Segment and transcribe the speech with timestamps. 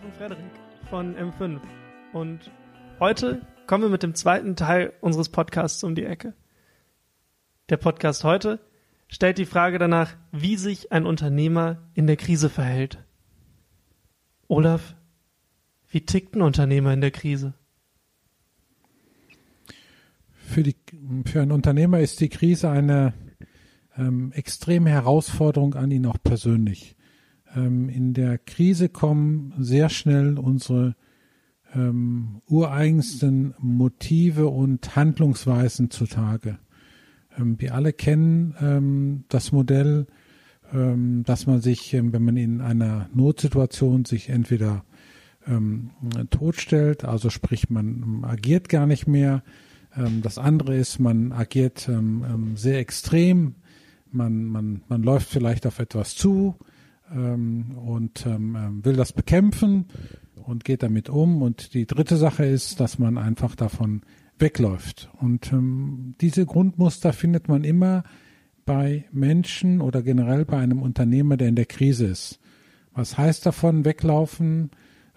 [0.00, 0.44] Olaf und Frederik
[0.88, 1.60] von M5
[2.12, 2.50] und
[2.98, 6.34] heute kommen wir mit dem zweiten Teil unseres Podcasts um die Ecke.
[7.68, 8.60] Der Podcast heute
[9.08, 12.98] stellt die Frage danach, wie sich ein Unternehmer in der Krise verhält.
[14.48, 14.94] Olaf,
[15.88, 17.54] wie tickt ein Unternehmer in der Krise?
[20.32, 20.76] Für, die,
[21.26, 23.12] für einen Unternehmer ist die Krise eine
[23.96, 26.96] ähm, extreme Herausforderung an ihn auch persönlich.
[27.54, 30.94] Ähm, in der Krise kommen sehr schnell unsere
[31.74, 36.58] ähm, ureigensten Motive und Handlungsweisen zutage.
[37.38, 40.06] Ähm, wir alle kennen ähm, das Modell,
[40.72, 44.84] ähm, dass man sich, ähm, wenn man in einer Notsituation sich entweder
[45.46, 45.90] ähm,
[46.30, 49.42] totstellt, also sprich man agiert gar nicht mehr.
[49.96, 51.90] Ähm, das andere ist, man agiert
[52.54, 53.54] sehr extrem,
[54.12, 56.56] man, man, man läuft vielleicht auf etwas zu
[57.12, 59.86] ähm, und ähm, will das bekämpfen
[60.44, 61.42] und geht damit um.
[61.42, 64.02] Und die dritte Sache ist, dass man einfach davon
[64.38, 65.10] wegläuft.
[65.20, 68.04] Und ähm, diese Grundmuster findet man immer
[68.64, 72.40] bei Menschen oder generell bei einem Unternehmer, der in der Krise ist.
[72.92, 74.70] Was heißt davon weglaufen?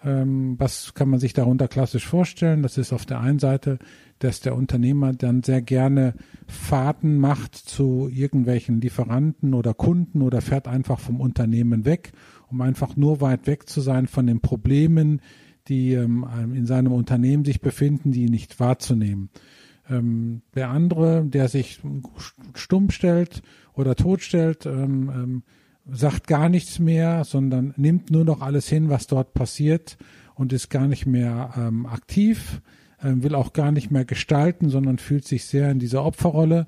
[0.03, 2.61] Ähm, was kann man sich darunter klassisch vorstellen?
[2.61, 3.79] Das ist auf der einen Seite,
[4.19, 6.13] dass der Unternehmer dann sehr gerne
[6.47, 12.11] Fahrten macht zu irgendwelchen Lieferanten oder Kunden oder fährt einfach vom Unternehmen weg,
[12.49, 15.21] um einfach nur weit weg zu sein von den Problemen,
[15.67, 19.29] die ähm, in seinem Unternehmen sich befinden, die nicht wahrzunehmen.
[19.89, 21.81] Ähm, der andere, der sich
[22.53, 23.41] stumm stellt
[23.73, 25.43] oder totstellt, ähm, ähm,
[25.89, 29.97] sagt gar nichts mehr, sondern nimmt nur noch alles hin, was dort passiert
[30.35, 32.61] und ist gar nicht mehr ähm, aktiv,
[33.01, 36.67] ähm, will auch gar nicht mehr gestalten, sondern fühlt sich sehr in dieser Opferrolle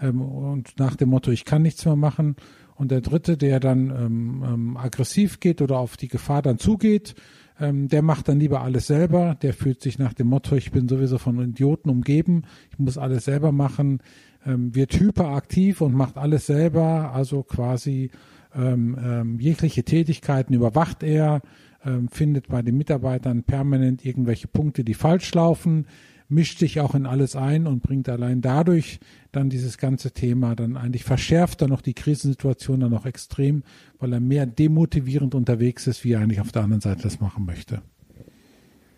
[0.00, 2.36] ähm, und nach dem Motto, ich kann nichts mehr machen.
[2.74, 7.14] Und der dritte, der dann ähm, ähm, aggressiv geht oder auf die Gefahr dann zugeht,
[7.58, 9.34] ähm, der macht dann lieber alles selber.
[9.40, 13.24] Der fühlt sich nach dem Motto, ich bin sowieso von Idioten umgeben, ich muss alles
[13.24, 14.00] selber machen,
[14.48, 18.12] wird hyperaktiv und macht alles selber, also quasi
[18.56, 21.42] ähm, ähm, jegliche Tätigkeiten überwacht er,
[21.84, 25.86] ähm, findet bei den Mitarbeitern permanent irgendwelche Punkte, die falsch laufen,
[26.28, 28.98] mischt sich auch in alles ein und bringt allein dadurch
[29.30, 33.62] dann dieses ganze Thema dann eigentlich verschärft dann noch die Krisensituation dann noch extrem,
[33.98, 37.44] weil er mehr demotivierend unterwegs ist, wie er eigentlich auf der anderen Seite das machen
[37.44, 37.82] möchte.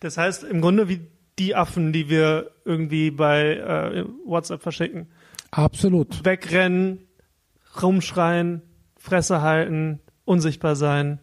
[0.00, 1.00] Das heißt im Grunde wie
[1.38, 5.06] die Affen, die wir irgendwie bei äh, WhatsApp verschicken.
[5.50, 6.24] Absolut.
[6.26, 6.98] Wegrennen,
[7.80, 8.60] rumschreien,
[9.04, 11.18] Fresse halten, unsichtbar sein,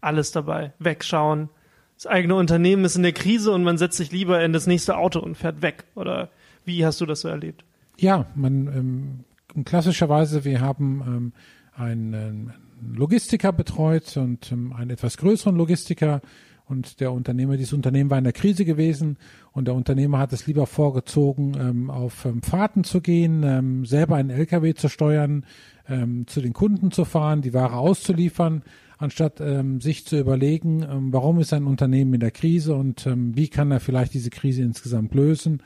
[0.00, 1.50] alles dabei, wegschauen.
[1.96, 4.96] Das eigene Unternehmen ist in der Krise und man setzt sich lieber in das nächste
[4.96, 5.84] Auto und fährt weg.
[5.96, 6.30] Oder
[6.64, 7.62] wie hast du das so erlebt?
[7.98, 11.32] Ja, man ähm, klassischerweise, wir haben ähm,
[11.74, 12.54] einen
[12.90, 16.22] Logistiker betreut und ähm, einen etwas größeren Logistiker
[16.64, 19.18] und der Unternehmer, dieses Unternehmen war in der Krise gewesen
[19.52, 24.16] und der Unternehmer hat es lieber vorgezogen, ähm, auf ähm, Fahrten zu gehen, ähm, selber
[24.16, 25.44] einen LKW zu steuern,
[25.88, 28.62] ähm, zu den Kunden zu fahren, die Ware auszuliefern,
[28.98, 33.48] anstatt ähm, sich zu überlegen, ähm, warum ist ein Unternehmen in der Krise und wie
[33.48, 35.62] kann er vielleicht diese Krise insgesamt lösen.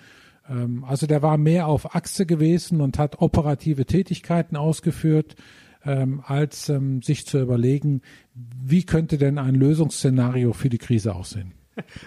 [0.83, 5.37] Also der war mehr auf Achse gewesen und hat operative Tätigkeiten ausgeführt,
[5.83, 6.71] als
[7.01, 8.03] sich zu überlegen,
[8.35, 11.55] wie könnte denn ein Lösungsszenario für die Krise aussehen.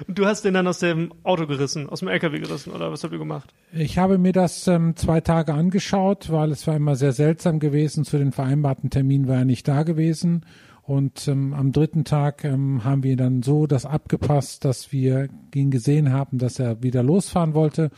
[0.08, 3.04] Und du hast den dann aus dem Auto gerissen, aus dem LKW gerissen, oder was
[3.04, 3.54] habt ihr gemacht?
[3.74, 8.06] Ich habe mir das ähm, zwei Tage angeschaut, weil es war immer sehr seltsam gewesen.
[8.06, 10.46] Zu den vereinbarten Terminen war er nicht da gewesen.
[10.84, 15.70] Und ähm, am dritten Tag ähm, haben wir dann so das abgepasst, dass wir ihn
[15.70, 17.92] gesehen haben, dass er wieder losfahren wollte.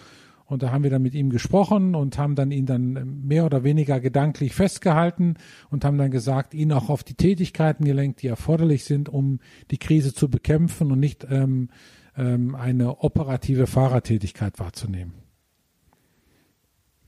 [0.50, 3.64] Und da haben wir dann mit ihm gesprochen und haben dann ihn dann mehr oder
[3.64, 5.36] weniger gedanklich festgehalten
[5.70, 9.40] und haben dann gesagt, ihn auch auf die Tätigkeiten gelenkt, die erforderlich sind, um
[9.70, 11.70] die Krise zu bekämpfen und nicht ähm,
[12.18, 15.14] ähm, eine operative Fahrertätigkeit wahrzunehmen.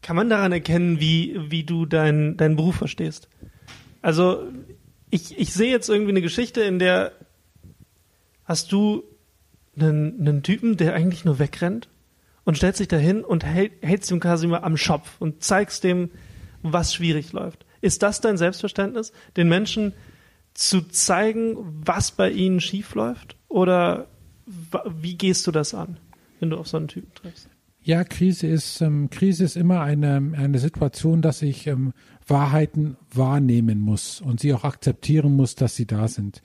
[0.04, 3.28] Kann man daran erkennen, wie, wie du deinen deinen Beruf verstehst?
[4.04, 4.44] Also
[5.10, 7.12] ich, ich sehe jetzt irgendwie eine Geschichte, in der
[8.46, 9.04] hast du
[9.76, 11.90] einen, einen Typen, der eigentlich nur wegrennt
[12.52, 16.10] und stellst dich dahin und hält, hältst dem quasi mal am Schopf und zeigst dem,
[16.62, 17.66] was schwierig läuft.
[17.80, 19.94] Ist das dein Selbstverständnis, den Menschen
[20.54, 21.56] zu zeigen,
[21.86, 23.38] was bei ihnen schief läuft?
[23.48, 24.08] Oder
[24.86, 25.96] wie gehst du das an,
[26.42, 27.48] wenn du auf so einen Typen triffst?
[27.84, 31.94] Ja, Krise ist ähm, Krise ist immer eine eine Situation, dass ich ähm,
[32.28, 36.42] Wahrheiten wahrnehmen muss und sie auch akzeptieren muss, dass sie da sind.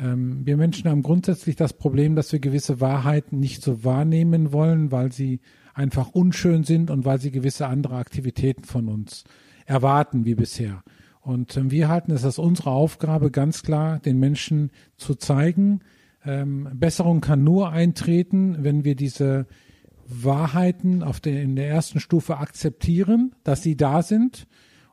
[0.00, 4.90] Ähm, wir Menschen haben grundsätzlich das Problem, dass wir gewisse Wahrheiten nicht so wahrnehmen wollen,
[4.90, 5.40] weil sie
[5.74, 9.24] einfach unschön sind und weil sie gewisse andere Aktivitäten von uns
[9.66, 10.82] erwarten wie bisher.
[11.20, 15.80] Und ähm, wir halten es als unsere Aufgabe, ganz klar den Menschen zu zeigen,
[16.24, 19.46] ähm, Besserung kann nur eintreten, wenn wir diese
[20.06, 24.46] Wahrheiten auf der, in der ersten Stufe akzeptieren, dass sie da sind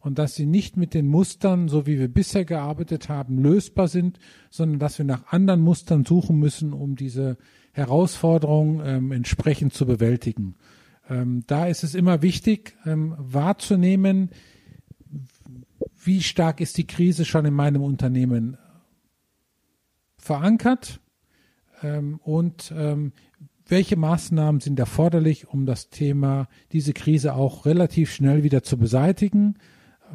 [0.07, 4.18] und dass sie nicht mit den Mustern, so wie wir bisher gearbeitet haben, lösbar sind,
[4.50, 7.38] sondern dass wir nach anderen Mustern suchen müssen, um diese
[7.74, 10.56] Herausforderung ähm, entsprechend zu bewältigen.
[11.09, 14.31] Ähm, da ist es immer wichtig, ähm, wahrzunehmen,
[16.04, 18.57] wie stark ist die Krise schon in meinem Unternehmen
[20.18, 21.01] verankert
[21.83, 23.12] ähm, und ähm,
[23.68, 29.56] welche Maßnahmen sind erforderlich, um das Thema, diese Krise auch relativ schnell wieder zu beseitigen?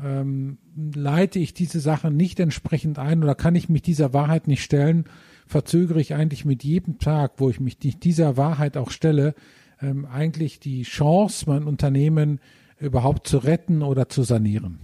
[0.03, 0.59] Ähm,
[0.95, 5.05] leite ich diese Sachen nicht entsprechend ein oder kann ich mich dieser Wahrheit nicht stellen,
[5.47, 9.35] verzögere ich eigentlich mit jedem Tag, wo ich mich dieser Wahrheit auch stelle,
[9.81, 12.41] ähm, eigentlich die Chance, mein Unternehmen
[12.79, 14.79] überhaupt zu retten oder zu sanieren.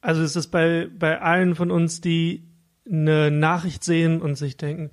[0.00, 2.48] Also ist es bei, bei allen von uns, die
[2.86, 4.90] eine Nachricht sehen und sich denken,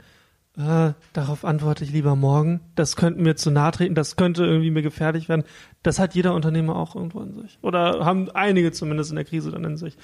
[0.57, 2.59] äh, darauf antworte ich lieber morgen.
[2.75, 5.44] Das könnte mir zu nahe treten, das könnte irgendwie mir gefährlich werden.
[5.81, 7.57] Das hat jeder Unternehmer auch irgendwo in sich.
[7.62, 9.98] Oder haben einige zumindest in der Krise dann in sich.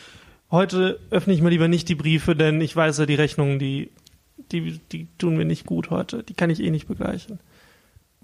[0.50, 3.92] Heute öffne ich mir lieber nicht die Briefe, denn ich weiß ja, die Rechnungen, die,
[4.52, 6.24] die, die tun mir nicht gut heute.
[6.24, 7.40] Die kann ich eh nicht begleichen.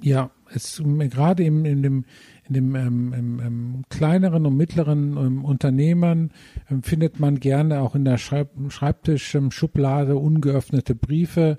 [0.01, 2.05] Ja, es gerade in, in dem
[2.47, 6.31] in dem ähm, im, im kleineren und mittleren ähm, Unternehmen
[6.69, 11.57] ähm, findet man gerne auch in der Schreib Schreibtischschublade ungeöffnete Briefe,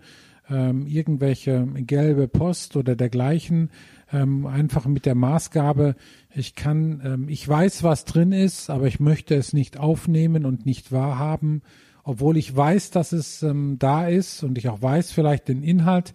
[0.50, 3.70] ähm, irgendwelche gelbe Post oder dergleichen,
[4.12, 5.96] ähm, einfach mit der Maßgabe,
[6.34, 10.66] ich kann, ähm, ich weiß, was drin ist, aber ich möchte es nicht aufnehmen und
[10.66, 11.62] nicht wahrhaben,
[12.02, 16.12] obwohl ich weiß, dass es ähm, da ist und ich auch weiß vielleicht den Inhalt,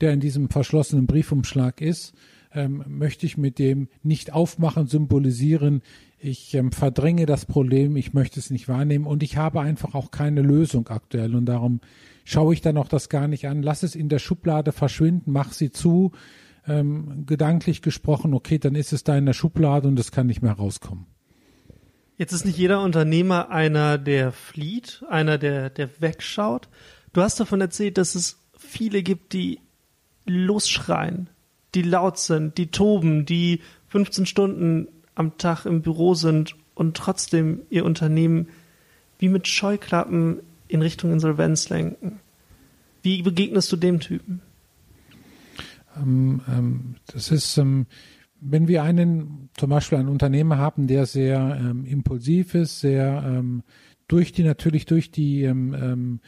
[0.00, 2.14] der in diesem verschlossenen Briefumschlag ist,
[2.54, 5.82] ähm, möchte ich mit dem nicht aufmachen symbolisieren,
[6.18, 10.10] ich ähm, verdränge das Problem, ich möchte es nicht wahrnehmen und ich habe einfach auch
[10.10, 11.80] keine Lösung aktuell und darum
[12.24, 15.52] schaue ich dann auch das gar nicht an, lass es in der Schublade verschwinden, mach
[15.52, 16.12] sie zu,
[16.66, 20.42] ähm, gedanklich gesprochen, okay, dann ist es da in der Schublade und es kann nicht
[20.42, 21.06] mehr rauskommen.
[22.18, 26.68] Jetzt ist nicht jeder Unternehmer einer, der flieht, einer, der, der wegschaut.
[27.12, 29.60] Du hast davon erzählt, dass es viele gibt, die
[30.24, 31.28] losschreien,
[31.74, 37.62] die laut sind, die toben, die 15 Stunden am Tag im Büro sind und trotzdem
[37.70, 38.48] ihr Unternehmen
[39.18, 42.20] wie mit Scheuklappen in Richtung Insolvenz lenken.
[43.02, 44.40] Wie begegnest du dem Typen?
[45.96, 47.86] Ähm, ähm, das ist, ähm,
[48.40, 53.62] wenn wir einen, zum Beispiel einen Unternehmer haben, der sehr ähm, impulsiv ist, sehr ähm,
[54.08, 56.20] durch die, natürlich durch die ähm,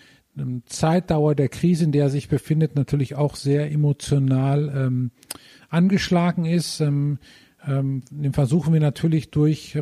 [0.67, 5.00] Zeitdauer der Krise, in der er sich befindet, natürlich auch sehr emotional
[5.69, 6.81] angeschlagen ist,
[7.69, 9.79] den versuchen wir natürlich durch,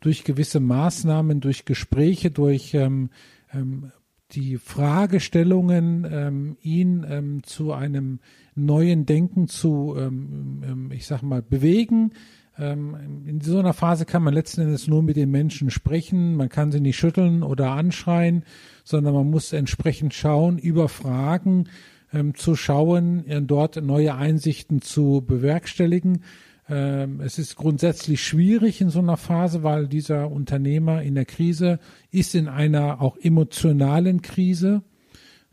[0.00, 3.10] durch gewisse Maßnahmen, durch Gespräche, durch ähm,
[4.32, 8.20] die Fragestellungen, ähm, ihn ähm, zu einem
[8.54, 12.12] neuen Denken zu, ähm, ähm, ich sag mal, bewegen.
[12.58, 16.34] Ähm, in so einer Phase kann man letzten Endes nur mit den Menschen sprechen.
[16.36, 18.44] Man kann sie nicht schütteln oder anschreien,
[18.82, 21.68] sondern man muss entsprechend schauen, über Fragen
[22.34, 26.22] zu schauen, äh, dort neue Einsichten zu bewerkstelligen.
[26.68, 31.78] Ähm, es ist grundsätzlich schwierig in so einer Phase, weil dieser Unternehmer in der Krise
[32.10, 34.82] ist in einer auch emotionalen Krise.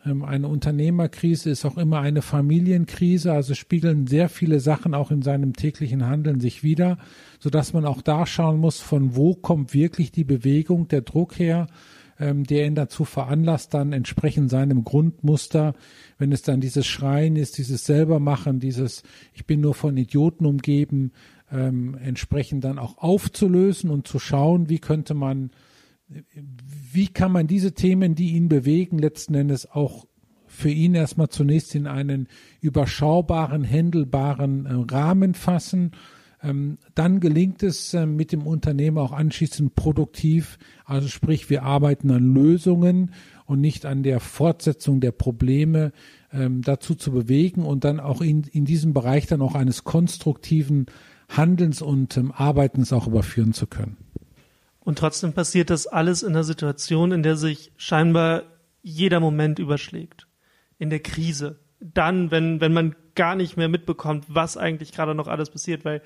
[0.05, 5.21] Ähm, eine Unternehmerkrise ist auch immer eine Familienkrise, also spiegeln sehr viele Sachen auch in
[5.21, 6.97] seinem täglichen Handeln sich wieder,
[7.39, 11.37] so dass man auch da schauen muss, von wo kommt wirklich die Bewegung, der Druck
[11.37, 11.67] her
[12.23, 15.73] ähm, der ihn dazu veranlasst, dann entsprechend seinem Grundmuster,
[16.17, 19.03] wenn es dann dieses Schreien ist, dieses Selbermachen, dieses
[19.33, 21.11] Ich bin nur von Idioten umgeben,
[21.51, 25.51] ähm, entsprechend dann auch aufzulösen und zu schauen, wie könnte man,
[26.93, 30.05] wie kann man diese Themen, die ihn bewegen, letzten Endes auch
[30.47, 32.29] für ihn erstmal zunächst in einen
[32.61, 35.91] überschaubaren, händelbaren äh, Rahmen fassen
[36.43, 42.33] dann gelingt es äh, mit dem Unternehmen auch anschließend produktiv, also sprich, wir arbeiten an
[42.33, 43.13] Lösungen
[43.45, 45.93] und nicht an der Fortsetzung der Probleme
[46.33, 50.87] ähm, dazu zu bewegen und dann auch in, in diesem Bereich dann auch eines konstruktiven
[51.29, 53.97] Handelns und ähm, Arbeitens auch überführen zu können.
[54.81, 58.43] Und trotzdem passiert das alles in einer Situation, in der sich scheinbar
[58.81, 60.27] jeder Moment überschlägt.
[60.77, 61.59] In der Krise.
[61.79, 66.01] Dann, wenn, wenn man gar nicht mehr mitbekommt, was eigentlich gerade noch alles passiert, weil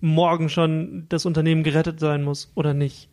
[0.00, 3.08] morgen schon das Unternehmen gerettet sein muss oder nicht.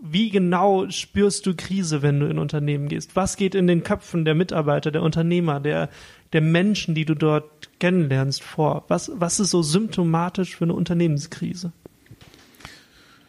[0.00, 3.16] Wie genau spürst du Krise, wenn du in Unternehmen gehst?
[3.16, 5.88] Was geht in den Köpfen der Mitarbeiter, der Unternehmer, der,
[6.32, 8.84] der Menschen, die du dort kennenlernst, vor?
[8.86, 11.72] Was, was ist so symptomatisch für eine Unternehmenskrise?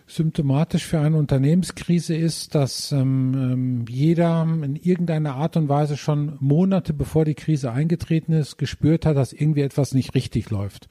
[0.05, 6.35] Symptomatisch für eine Unternehmenskrise ist, dass ähm, ähm, jeder in irgendeiner Art und Weise schon
[6.39, 10.87] Monate bevor die Krise eingetreten ist, gespürt hat, dass irgendwie etwas nicht richtig läuft.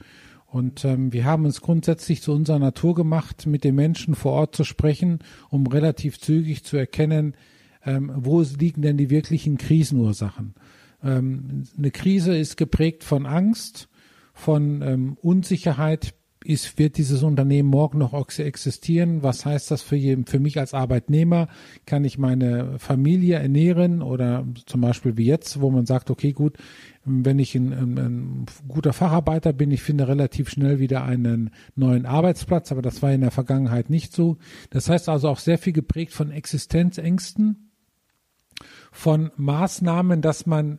[0.50, 4.56] Und ähm, wir haben uns grundsätzlich zu unserer Natur gemacht, mit den Menschen vor Ort
[4.56, 5.18] zu sprechen,
[5.50, 7.34] um relativ zügig zu erkennen,
[7.84, 10.54] ähm, wo liegen denn die wirklichen Krisenursachen.
[11.02, 13.88] Ähm, eine Krise ist geprägt von Angst,
[14.32, 16.14] von ähm, Unsicherheit
[16.48, 19.22] ist, wird dieses Unternehmen morgen noch existieren?
[19.22, 21.48] Was heißt das für, jeden, für mich als Arbeitnehmer?
[21.84, 26.56] Kann ich meine Familie ernähren oder zum Beispiel wie jetzt, wo man sagt, okay, gut,
[27.04, 32.06] wenn ich ein, ein, ein guter Facharbeiter bin, ich finde relativ schnell wieder einen neuen
[32.06, 34.38] Arbeitsplatz, aber das war in der Vergangenheit nicht so.
[34.70, 37.70] Das heißt also auch sehr viel geprägt von Existenzängsten,
[38.90, 40.78] von Maßnahmen, dass man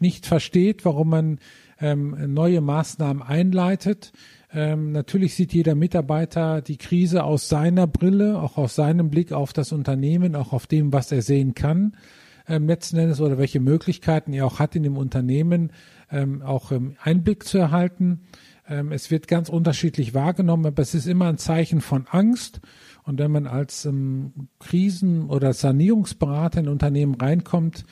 [0.00, 1.38] nicht versteht, warum man
[1.80, 4.12] ähm, neue Maßnahmen einleitet.
[4.56, 9.52] Ähm, natürlich sieht jeder Mitarbeiter die Krise aus seiner Brille, auch aus seinem Blick auf
[9.52, 11.92] das Unternehmen, auch auf dem, was er sehen kann
[12.48, 15.72] ähm, letzten Endes oder welche Möglichkeiten er auch hat in dem Unternehmen,
[16.10, 18.20] ähm, auch ähm, Einblick zu erhalten.
[18.68, 22.60] Ähm, es wird ganz unterschiedlich wahrgenommen, aber es ist immer ein Zeichen von Angst.
[23.04, 27.84] Und wenn man als ähm, Krisen- oder Sanierungsberater in Unternehmen reinkommt,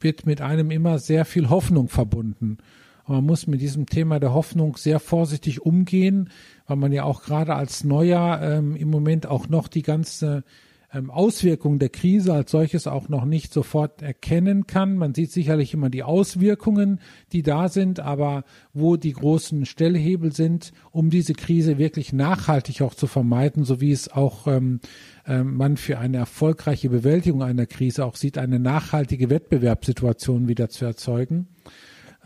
[0.00, 2.58] wird mit einem immer sehr viel Hoffnung verbunden.
[3.06, 6.30] Man muss mit diesem Thema der Hoffnung sehr vorsichtig umgehen,
[6.66, 10.44] weil man ja auch gerade als Neuer ähm, im Moment auch noch die ganze
[10.94, 14.96] ähm, Auswirkungen der Krise als solches auch noch nicht sofort erkennen kann.
[14.96, 17.00] Man sieht sicherlich immer die Auswirkungen,
[17.32, 22.94] die da sind, aber wo die großen Stellhebel sind, um diese Krise wirklich nachhaltig auch
[22.94, 24.80] zu vermeiden, so wie es auch ähm,
[25.26, 30.84] ähm, man für eine erfolgreiche Bewältigung einer Krise auch sieht, eine nachhaltige Wettbewerbssituation wieder zu
[30.84, 31.48] erzeugen.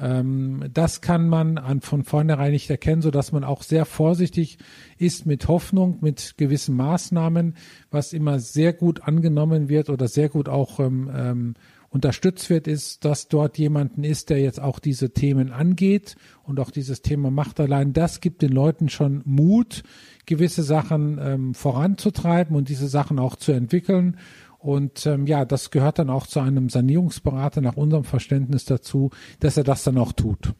[0.00, 4.58] Ähm, das kann man an, von vornherein nicht erkennen, so dass man auch sehr vorsichtig
[4.96, 7.54] ist mit Hoffnung, mit gewissen Maßnahmen,
[7.90, 11.54] was immer sehr gut angenommen wird oder sehr gut auch ähm, ähm,
[11.90, 16.70] unterstützt wird, ist, dass dort jemanden ist, der jetzt auch diese Themen angeht und auch
[16.70, 17.92] dieses Thema macht allein.
[17.94, 19.82] Das gibt den Leuten schon Mut,
[20.26, 24.18] gewisse Sachen ähm, voranzutreiben und diese Sachen auch zu entwickeln.
[24.58, 29.10] Und ähm, ja, das gehört dann auch zu einem Sanierungsberater nach unserem Verständnis dazu,
[29.40, 30.54] dass er das dann auch tut.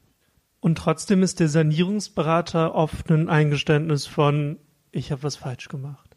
[0.61, 4.59] Und trotzdem ist der Sanierungsberater oft ein Eingeständnis von,
[4.93, 6.17] ich habe was falsch gemacht.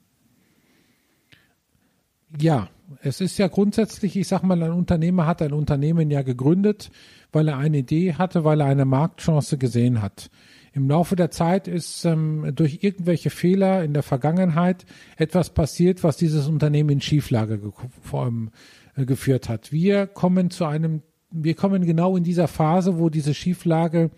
[2.40, 2.70] Ja,
[3.02, 6.92] es ist ja grundsätzlich, ich sag mal, ein Unternehmer hat ein Unternehmen ja gegründet,
[7.32, 10.30] weil er eine Idee hatte, weil er eine Marktchance gesehen hat.
[10.74, 14.86] Im Laufe der Zeit ist ähm, durch irgendwelche Fehler in der Vergangenheit
[15.18, 17.72] etwas passiert, was dieses Unternehmen in Schieflage ge
[18.14, 18.52] ähm,
[18.96, 19.74] äh, geführt hat.
[19.74, 24.12] Wir kommen zu einem, wir kommen genau in dieser Phase, wo diese Schieflage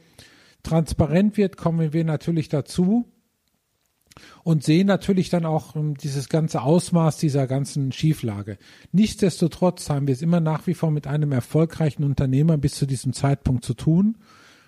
[0.61, 3.05] transparent wird, kommen wir natürlich dazu
[4.43, 8.59] und sehen natürlich dann auch um, ähm, dieses ganze Ausmaß dieser ganzen Schieflage.
[8.91, 13.13] Nichtsdestotrotz haben wir es immer nach wie vor mit einem erfolgreichen Unternehmer bis zu diesem
[13.13, 14.17] Zeitpunkt zu tun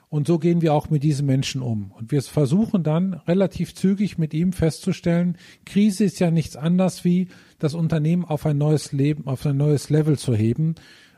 [0.10, 1.92] und so gehen wir auch mit diesen Menschen um.
[1.92, 7.28] Und wir versuchen dann relativ zügig mit ihm festzustellen, Krise ist ja nichts anderes wie
[7.60, 10.76] das Unternehmen auf ein neues Leben, auf ein neues Level zu heben,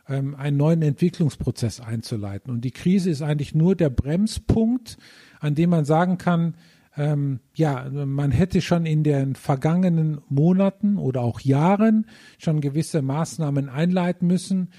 [0.07, 2.51] ähm, einen neuen Entwicklungsprozess einzuleiten.
[2.51, 4.97] Und die Krise ist eigentlich nur der Bremspunkt,
[5.39, 6.55] an dem man sagen kann,
[6.97, 12.07] ähm, ja, man hätte schon in den vergangenen Monaten oder auch Jahren
[12.39, 14.69] schon gewisse Maßnahmen einleiten müssen,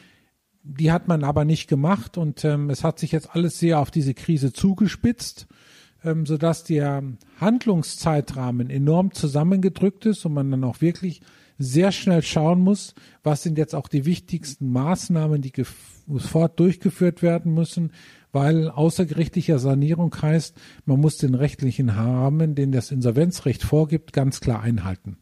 [0.68, 3.90] die hat man aber nicht gemacht und ähm, es hat sich jetzt alles sehr auf
[3.90, 5.46] diese Krise zugespitzt,
[6.04, 7.02] ähm, sodass der
[7.40, 11.22] Handlungszeitrahmen enorm zusammengedrückt ist und man dann auch wirklich
[11.58, 15.52] sehr schnell schauen muss, was sind jetzt auch die wichtigsten Maßnahmen, die
[16.06, 17.92] sofort durchgeführt werden müssen,
[18.30, 24.60] weil außergerichtlicher Sanierung heißt, man muss den rechtlichen Rahmen, den das Insolvenzrecht vorgibt, ganz klar
[24.60, 25.16] einhalten.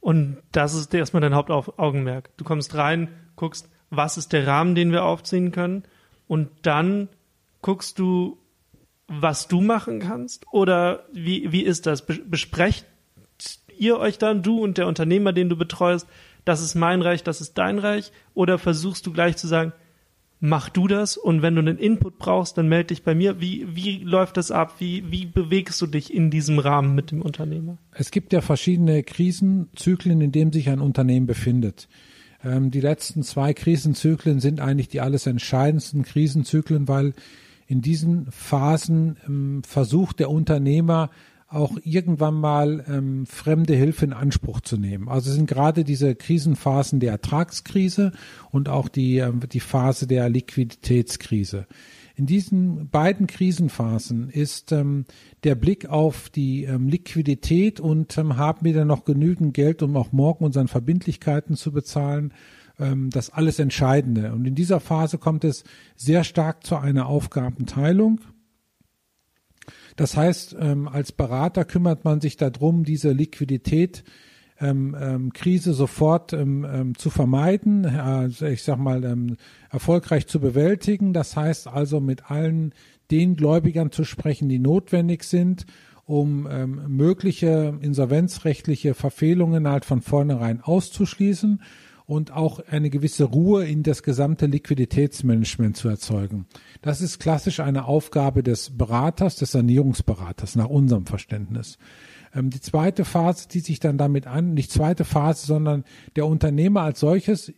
[0.00, 2.36] Und das ist erstmal dein Hauptaugenmerk.
[2.36, 5.84] Du kommst rein, guckst, was ist der Rahmen, den wir aufziehen können
[6.26, 7.08] und dann
[7.62, 8.38] guckst du,
[9.08, 12.04] was du machen kannst oder wie, wie ist das?
[12.06, 12.86] Besprecht
[13.78, 16.06] ihr euch dann, du und der Unternehmer, den du betreust,
[16.44, 19.72] das ist mein Reich, das ist dein Reich oder versuchst du gleich zu sagen,
[20.40, 23.40] mach du das und wenn du einen Input brauchst, dann melde dich bei mir.
[23.40, 24.76] Wie, wie läuft das ab?
[24.78, 27.78] Wie, wie bewegst du dich in diesem Rahmen mit dem Unternehmer?
[27.92, 31.88] Es gibt ja verschiedene Krisenzyklen, in denen sich ein Unternehmen befindet.
[32.46, 37.14] Ähm, die letzten zwei Krisenzyklen sind eigentlich die alles entscheidendsten Krisenzyklen, weil
[37.66, 41.10] in diesen Phasen ähm, versucht der Unternehmer
[41.48, 45.08] auch irgendwann mal ähm, fremde Hilfe in Anspruch zu nehmen.
[45.08, 48.12] Also sind gerade diese Krisenphasen der Ertragskrise
[48.50, 51.66] und auch die, äh, die Phase der Liquiditätskrise.
[52.18, 55.04] In diesen beiden Krisenphasen ist ähm,
[55.44, 59.94] der Blick auf die ähm, Liquidität und ähm, haben wir dann noch genügend Geld, um
[59.98, 62.32] auch morgen unseren Verbindlichkeiten zu bezahlen,
[62.78, 64.32] ähm, das alles Entscheidende.
[64.32, 68.22] Und in dieser Phase kommt es sehr stark zu einer Aufgabenteilung.
[69.96, 74.12] Das heißt, ähm, als Berater kümmert man sich darum, diese Liquidität ähm,
[74.60, 79.36] ähm, Krise sofort ähm, ähm, zu vermeiden, äh, ich sag mal ähm,
[79.70, 81.12] erfolgreich zu bewältigen.
[81.12, 82.72] Das heißt also mit allen
[83.10, 85.66] den Gläubigern zu sprechen, die notwendig sind,
[86.04, 91.60] um ähm, mögliche insolvenzrechtliche Verfehlungen halt von vornherein auszuschließen
[92.06, 96.46] und auch eine gewisse Ruhe in das gesamte Liquiditätsmanagement zu erzeugen.
[96.80, 101.78] Das ist klassisch eine Aufgabe des Beraters, des Sanierungsberaters nach unserem Verständnis.
[102.36, 106.82] Ähm, die zweite Phase die sich dann damit an, nicht zweite Phase, sondern der Unternehmer
[106.82, 107.52] als solches.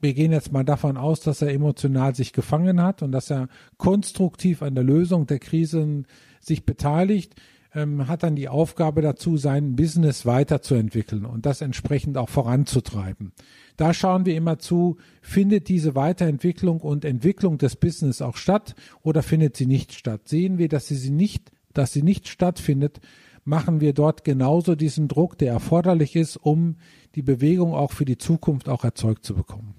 [0.00, 3.48] Wir gehen jetzt mal davon aus, dass er emotional sich gefangen hat und dass er
[3.78, 6.06] konstruktiv an der Lösung der Krisen
[6.40, 7.34] sich beteiligt,
[7.74, 13.32] ähm, hat dann die Aufgabe dazu, sein Business weiterzuentwickeln und das entsprechend auch voranzutreiben.
[13.76, 19.22] Da schauen wir immer zu, findet diese Weiterentwicklung und Entwicklung des Business auch statt oder
[19.22, 20.28] findet sie nicht statt?
[20.28, 23.00] Sehen wir, dass sie nicht, dass sie nicht stattfindet,
[23.44, 26.76] machen wir dort genauso diesen Druck, der erforderlich ist, um
[27.14, 29.74] die Bewegung auch für die Zukunft auch erzeugt zu bekommen.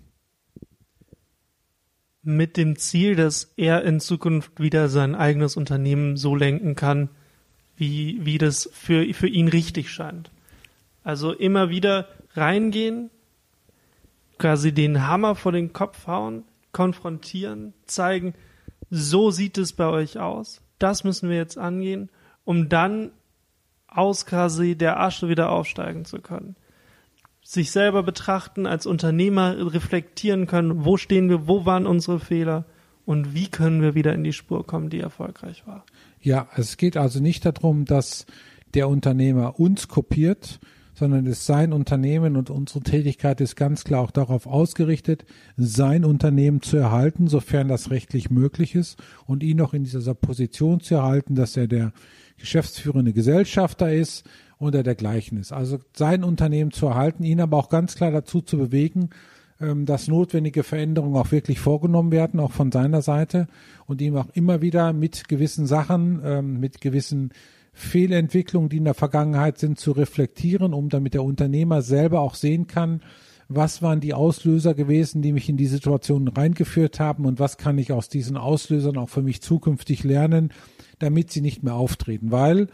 [2.21, 7.09] Mit dem Ziel, dass er in Zukunft wieder sein eigenes Unternehmen so lenken kann,
[7.75, 10.31] wie, wie das für, für ihn richtig scheint.
[11.03, 13.11] Also immer wieder reingehen,
[14.37, 18.33] quasi den Hammer vor den Kopf hauen, konfrontieren, zeigen,
[18.89, 22.09] so sieht es bei euch aus, das müssen wir jetzt angehen,
[22.43, 23.11] um dann
[23.97, 26.55] aus quasi der Asche wieder aufsteigen zu können.
[27.41, 32.65] Sich selber betrachten, als Unternehmer reflektieren können, wo stehen wir, wo waren unsere Fehler
[33.05, 35.85] und wie können wir wieder in die Spur kommen, die erfolgreich war.
[36.21, 38.25] Ja, es geht also nicht darum, dass
[38.73, 40.59] der Unternehmer uns kopiert,
[40.95, 45.25] sondern es ist sein Unternehmen und unsere Tätigkeit ist ganz klar auch darauf ausgerichtet,
[45.57, 50.79] sein Unternehmen zu erhalten, sofern das rechtlich möglich ist und ihn noch in dieser Position
[50.79, 51.91] zu erhalten, dass er der
[52.37, 54.25] geschäftsführende Gesellschafter ist
[54.57, 55.51] oder dergleichen ist.
[55.51, 59.09] Also sein Unternehmen zu erhalten, ihn aber auch ganz klar dazu zu bewegen,
[59.59, 63.47] ähm, dass notwendige Veränderungen auch wirklich vorgenommen werden, auch von seiner Seite
[63.85, 67.31] und ihm auch immer wieder mit gewissen Sachen, ähm, mit gewissen
[67.75, 72.67] Fehlentwicklungen, die in der Vergangenheit sind, zu reflektieren, um damit der Unternehmer selber auch sehen
[72.67, 73.01] kann,
[73.47, 77.77] was waren die Auslöser gewesen, die mich in die Situation reingeführt haben und was kann
[77.77, 80.51] ich aus diesen Auslösern auch für mich zukünftig lernen,
[80.99, 82.31] damit sie nicht mehr auftreten.
[82.31, 82.67] Weil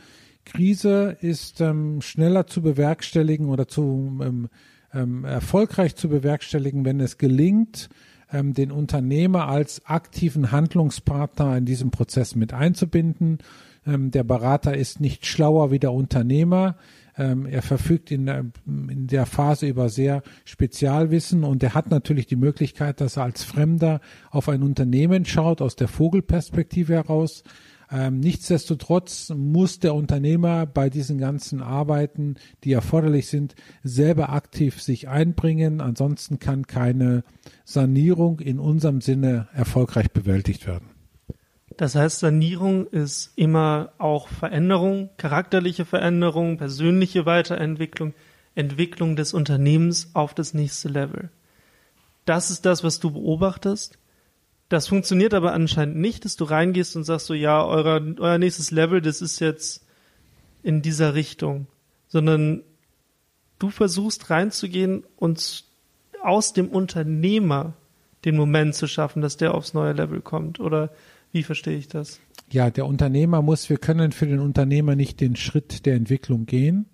[0.45, 4.49] Krise ist ähm, schneller zu bewerkstelligen oder zu ähm,
[4.93, 7.89] ähm, erfolgreich zu bewerkstelligen, wenn es gelingt,
[8.31, 13.39] ähm, den Unternehmer als aktiven Handlungspartner in diesem Prozess mit einzubinden.
[13.85, 16.77] Ähm, der Berater ist nicht schlauer wie der Unternehmer.
[17.17, 18.27] Ähm, er verfügt in,
[18.65, 23.43] in der Phase über sehr Spezialwissen und er hat natürlich die Möglichkeit, dass er als
[23.43, 27.43] Fremder auf ein Unternehmen schaut, aus der Vogelperspektive heraus.
[27.91, 35.09] Ähm, nichtsdestotrotz muss der Unternehmer bei diesen ganzen Arbeiten, die erforderlich sind, selber aktiv sich
[35.09, 35.81] einbringen.
[35.81, 37.25] Ansonsten kann keine
[37.65, 40.90] Sanierung in unserem Sinne erfolgreich bewältigt werden.
[41.77, 48.13] Das heißt, Sanierung ist immer auch Veränderung, charakterliche Veränderung, persönliche Weiterentwicklung,
[48.55, 51.29] Entwicklung des Unternehmens auf das nächste Level.
[52.25, 53.97] Das ist das, was du beobachtest.
[54.69, 58.71] Das funktioniert aber anscheinend nicht, dass du reingehst und sagst so, ja, euer, euer nächstes
[58.71, 59.85] Level, das ist jetzt
[60.63, 61.67] in dieser Richtung,
[62.07, 62.63] sondern
[63.59, 65.65] du versuchst reinzugehen und
[66.21, 67.73] aus dem Unternehmer
[68.25, 70.59] den Moment zu schaffen, dass der aufs neue Level kommt.
[70.59, 70.91] Oder
[71.31, 72.19] wie verstehe ich das?
[72.51, 76.87] Ja, der Unternehmer muss, wir können für den Unternehmer nicht den Schritt der Entwicklung gehen.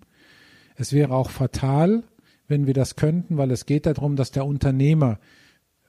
[0.76, 2.04] Es wäre auch fatal,
[2.46, 5.18] wenn wir das könnten, weil es geht darum, dass der Unternehmer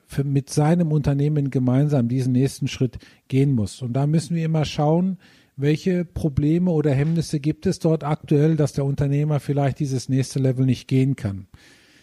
[0.08, 3.84] für, mit seinem Unternehmen gemeinsam diesen nächsten Schritt gehen muss.
[3.84, 5.20] Und da müssen wir immer schauen,
[5.56, 10.66] welche Probleme oder Hemmnisse gibt es dort aktuell, dass der Unternehmer vielleicht dieses nächste Level
[10.66, 11.48] nicht gehen kann.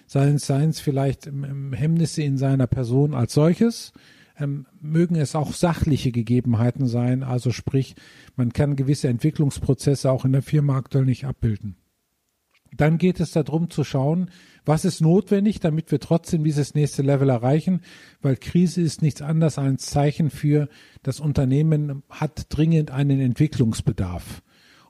[0.06, 3.92] Seien es, seien es vielleicht Hemmnisse in seiner Person als solches,
[4.38, 7.94] ähm, mögen es auch sachliche Gegebenheiten sein, also sprich,
[8.36, 11.76] man kann gewisse Entwicklungsprozesse auch in der Firma aktuell nicht abbilden.
[12.76, 14.30] Dann geht es darum zu schauen,
[14.64, 17.80] was ist notwendig, damit wir trotzdem dieses nächste Level erreichen,
[18.20, 20.68] weil Krise ist nichts anderes als ein Zeichen für,
[21.02, 24.42] das Unternehmen hat dringend einen Entwicklungsbedarf.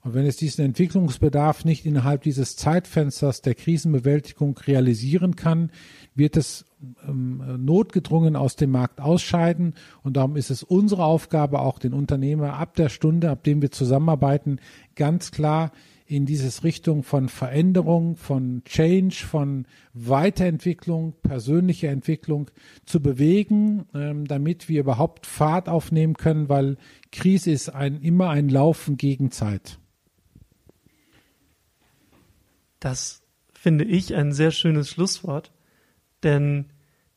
[0.06, 5.72] Und wenn es diesen Entwicklungsbedarf nicht innerhalb dieses Zeitfensters der Krisenbewältigung realisieren kann,
[6.14, 6.64] wird es
[7.08, 9.74] ähm, notgedrungen aus dem Markt ausscheiden.
[10.04, 13.72] Und darum ist es unsere Aufgabe, auch den Unternehmer ab der Stunde, ab dem wir
[13.72, 14.60] zusammenarbeiten,
[14.94, 15.72] ganz klar
[16.06, 22.48] in dieses Richtung von Veränderung, von Change, von Weiterentwicklung, persönlicher Entwicklung
[22.84, 26.76] zu bewegen, ähm, damit wir überhaupt Fahrt aufnehmen können, weil
[27.10, 29.80] Krise ist ein, immer ein Laufen gegen Zeit.
[32.86, 33.20] Das
[33.52, 35.50] finde ich ein sehr schönes Schlusswort,
[36.22, 36.66] denn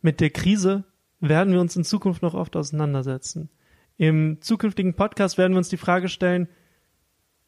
[0.01, 0.83] mit der Krise
[1.19, 3.51] werden wir uns in Zukunft noch oft auseinandersetzen.
[3.95, 6.49] Im zukünftigen Podcast werden wir uns die Frage stellen,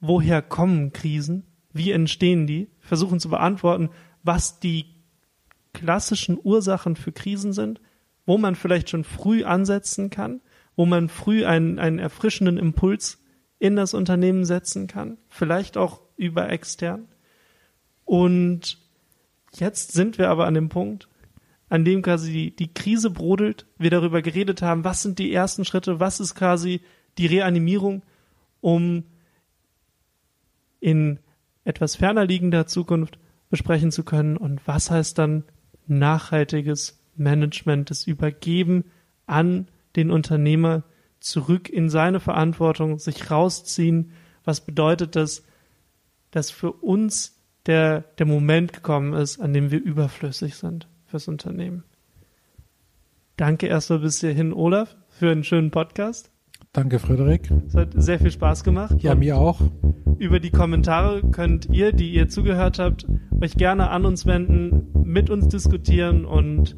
[0.01, 1.47] woher kommen Krisen?
[1.73, 2.69] Wie entstehen die?
[2.79, 3.89] Versuchen zu beantworten,
[4.21, 4.85] was die
[5.73, 7.81] klassischen Ursachen für Krisen sind,
[8.27, 10.41] wo man vielleicht schon früh ansetzen kann,
[10.75, 13.19] wo man früh einen, einen erfrischenden Impuls
[13.57, 17.07] in das Unternehmen setzen kann, vielleicht auch über extern.
[18.11, 18.77] Und
[19.53, 21.07] jetzt sind wir aber an dem Punkt,
[21.69, 26.01] an dem quasi die, Krise brodelt, wir darüber geredet haben, was sind die ersten Schritte,
[26.01, 26.81] was ist quasi
[27.17, 28.01] die Reanimierung,
[28.59, 29.05] um
[30.81, 31.19] in
[31.63, 33.17] etwas ferner liegender Zukunft
[33.49, 35.45] besprechen zu können und was heißt dann
[35.87, 38.83] nachhaltiges Management, das Übergeben
[39.25, 40.83] an den Unternehmer
[41.21, 44.11] zurück in seine Verantwortung, sich rausziehen.
[44.43, 45.45] Was bedeutet das,
[46.31, 51.83] dass für uns der, der Moment gekommen ist, an dem wir überflüssig sind fürs Unternehmen.
[53.37, 56.31] Danke erstmal bis hierhin, Olaf, für einen schönen Podcast.
[56.73, 57.51] Danke, Frederik.
[57.67, 58.95] Es hat sehr viel Spaß gemacht.
[58.99, 59.59] Ja, mir auch.
[60.19, 63.07] Über die Kommentare könnt ihr, die ihr zugehört habt,
[63.41, 66.77] euch gerne an uns wenden, mit uns diskutieren und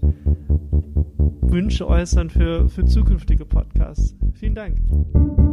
[1.41, 4.15] Wünsche äußern für, für zukünftige Podcasts.
[4.33, 5.52] Vielen Dank.